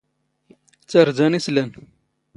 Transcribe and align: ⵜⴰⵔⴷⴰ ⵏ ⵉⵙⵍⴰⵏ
ⵜⴰⵔⴷⴰ 0.89 1.25
ⵏ 1.29 1.33
ⵉⵙⵍⴰⵏ 1.37 1.69